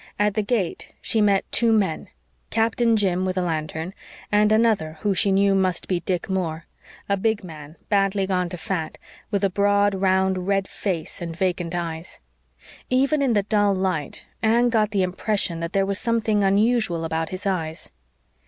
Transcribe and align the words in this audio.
At 0.17 0.33
the 0.33 0.41
gate 0.41 0.93
she 0.99 1.21
met 1.21 1.45
two 1.51 1.71
men 1.71 2.07
Captain 2.49 2.97
Jim 2.97 3.23
with 3.23 3.37
a 3.37 3.43
lantern, 3.43 3.93
and 4.31 4.51
another 4.51 4.93
who 5.01 5.13
she 5.13 5.31
knew 5.31 5.53
must 5.53 5.87
be 5.87 5.99
Dick 5.99 6.27
Moore 6.27 6.65
a 7.07 7.15
big 7.15 7.43
man, 7.43 7.75
badly 7.87 8.25
gone 8.25 8.49
to 8.49 8.57
fat, 8.57 8.97
with 9.29 9.43
a 9.43 9.49
broad, 9.51 9.93
round, 9.93 10.47
red 10.47 10.67
face, 10.67 11.21
and 11.21 11.37
vacant 11.37 11.75
eyes. 11.75 12.19
Even 12.89 13.21
in 13.21 13.33
the 13.33 13.43
dull 13.43 13.75
light 13.75 14.25
Anne 14.41 14.69
got 14.69 14.89
the 14.89 15.03
impression 15.03 15.59
that 15.59 15.71
there 15.73 15.85
was 15.85 15.99
something 15.99 16.43
unusual 16.43 17.05
about 17.05 17.29
his 17.29 17.45
eyes. 17.45 17.91